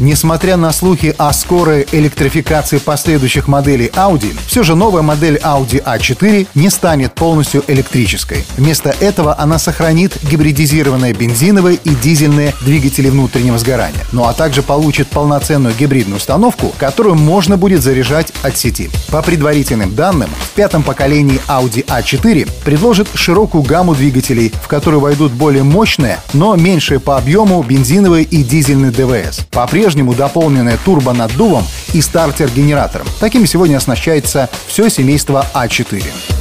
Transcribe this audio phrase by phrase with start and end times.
[0.00, 6.46] Несмотря на слухи о скорой электрификации последующих моделей Audi, все же новая модель Audi A4
[6.54, 8.44] не станет полностью электрической.
[8.56, 15.08] Вместо этого она сохранит гибридизированные бензиновые и дизельные двигатели внутреннего сгорания, ну а также получит
[15.08, 18.90] полноценную гибридную установку, которую можно будет заряжать от сети.
[19.10, 25.32] По предварительным данным, в пятом поколении Audi A4 предложит широкую гамму двигателей, в которую войдут
[25.32, 29.40] более мощные, но меньшие по объему бензиновые и дизельные ДВС.
[29.50, 33.06] По-прежнему по-прежнему дополненная турбонаддувом и стартер-генератором.
[33.20, 36.37] Такими сегодня оснащается все семейство А4.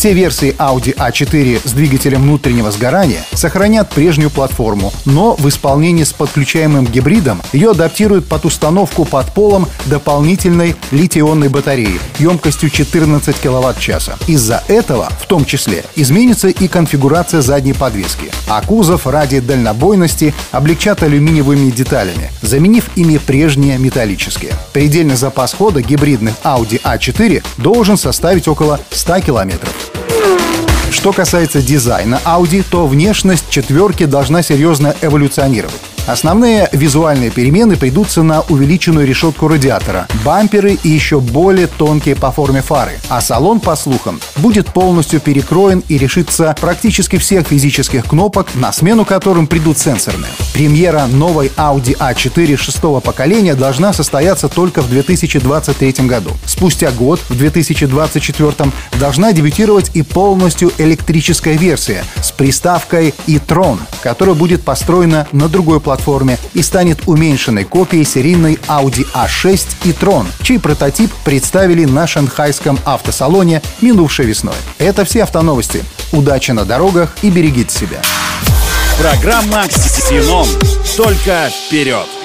[0.00, 6.14] Все версии Audi A4 с двигателем внутреннего сгорания сохранят прежнюю платформу, но в исполнении с
[6.14, 14.16] подключаемым гибридом ее адаптируют под установку под полом дополнительной литий-ионной батареи емкостью 14 кВт-часа.
[14.26, 21.02] Из-за этого, в том числе, изменится и конфигурация задней подвески, а кузов ради дальнобойности облегчат
[21.02, 24.54] алюминиевыми деталями, заменив ими прежние металлические.
[24.72, 29.89] Предельный запас хода гибридных Audi A4 должен составить около 100 километров.
[31.00, 35.80] Что касается дизайна Audi, то внешность четверки должна серьезно эволюционировать.
[36.10, 42.62] Основные визуальные перемены придутся на увеличенную решетку радиатора, бамперы и еще более тонкие по форме
[42.62, 42.98] фары.
[43.08, 49.04] А салон, по слухам, будет полностью перекроен и решится практически всех физических кнопок, на смену
[49.04, 50.32] которым придут сенсорные.
[50.52, 56.32] Премьера новой Audi A4 шестого поколения должна состояться только в 2023 году.
[56.44, 64.62] Спустя год, в 2024, должна дебютировать и полностью электрическая версия с приставкой e-tron, которая будет
[64.62, 70.58] построена на другой платформе платформе и станет уменьшенной копией серийной Audi A6 и Tron, чей
[70.58, 74.54] прототип представили на шанхайском автосалоне минувшей весной.
[74.78, 75.84] Это все автоновости.
[76.12, 78.00] Удачи на дорогах и берегите себя.
[78.98, 80.46] Программа «Ксеном».
[80.96, 82.19] Только вперед!